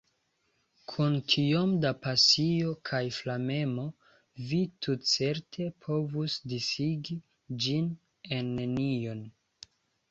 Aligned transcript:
Kun 0.91 1.17
tiom 1.33 1.75
da 1.83 1.91
pasio 2.05 2.71
kaj 2.91 3.03
flamemo, 3.19 3.85
vi 4.49 4.63
tutcerte 4.87 5.69
povus 5.87 6.41
disigi 6.57 7.21
ĝin 7.67 7.95
en 8.41 8.53
nenion. 8.61 9.25